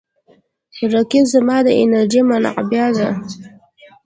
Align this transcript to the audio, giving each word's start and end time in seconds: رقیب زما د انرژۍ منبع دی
رقیب 0.93 1.25
زما 1.33 1.57
د 1.65 1.67
انرژۍ 1.81 2.21
منبع 2.29 2.85
دی 2.95 3.09